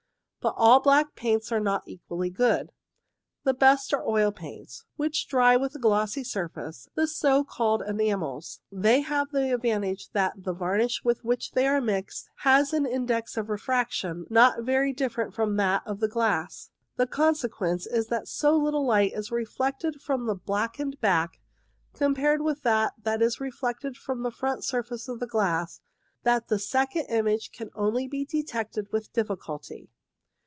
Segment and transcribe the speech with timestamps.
[0.43, 2.71] But all black paints are not equally good.
[3.43, 8.59] The best are oil paints which dry with a glossy surface, the so called enamels.
[8.71, 13.37] They have the advantage that the varnish with which they are mixed has an index
[13.37, 16.71] of refraction not very different from that of the glass.
[16.97, 21.39] The conse quence is that so little light is reflected from the blackened back,
[21.93, 25.81] compared with that which is reflected from the front surface of the glass,
[26.23, 29.91] that the second image can only be detected with difficulty.